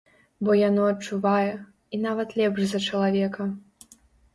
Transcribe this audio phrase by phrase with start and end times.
[0.47, 1.51] Бо яно адчувае,
[1.95, 3.41] і нават лепш за чалавека.